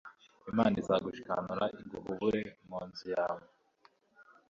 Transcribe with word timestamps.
imana 0.51 0.75
izagushikanura, 0.81 1.65
iguhubure 1.81 2.41
mu 2.67 2.79
nzu 2.87 3.05
yawe 3.15 3.43